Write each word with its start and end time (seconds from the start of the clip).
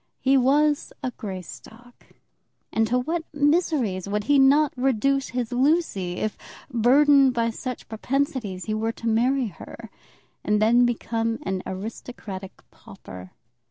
He 0.19 0.35
was 0.35 0.91
a 1.03 1.11
Greystock, 1.11 2.07
and 2.73 2.87
to 2.87 2.97
what 2.97 3.23
miseries 3.35 4.09
would 4.09 4.23
he 4.23 4.39
not 4.39 4.73
reduce 4.75 5.27
his 5.27 5.51
Lucy 5.51 6.13
if, 6.15 6.39
burthened 6.73 7.35
by 7.35 7.51
such 7.51 7.87
propensities, 7.87 8.65
he 8.65 8.73
were 8.73 8.93
to 8.93 9.07
marry 9.07 9.49
her 9.49 9.91
and 10.43 10.59
then 10.59 10.87
become 10.87 11.37
an 11.43 11.61
aristocratic 11.67 12.63
pauper! 12.71 13.29